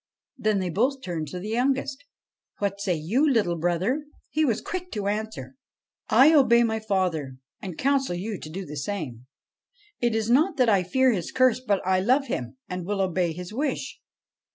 Then 0.35 0.57
they 0.57 0.71
both 0.71 1.03
turned 1.03 1.27
to 1.27 1.39
the 1.39 1.49
youngest.' 1.49 2.03
What 2.57 2.81
say 2.81 2.95
you, 2.95 3.29
little 3.31 3.55
brother?' 3.59 4.07
He 4.31 4.43
was 4.43 4.59
quick 4.59 4.91
to 4.93 5.05
answer:' 5.07 5.53
I 6.23 6.33
obey 6.33 6.63
my 6.63 6.79
father, 6.79 7.37
and 7.61 7.77
counsel 7.77 8.15
you 8.15 8.39
to 8.39 8.49
do 8.49 8.65
the 8.65 8.77
same. 8.77 9.27
It 9.99 10.15
is 10.15 10.27
not 10.27 10.57
that 10.57 10.69
I 10.69 10.81
fear 10.81 11.11
his 11.11 11.31
curse, 11.31 11.59
but 11.59 11.85
I 11.85 11.99
love 11.99 12.25
him, 12.25 12.57
and 12.67 12.83
will 12.83 12.99
obey 12.99 13.31
his 13.31 13.53
wish.' 13.53 13.99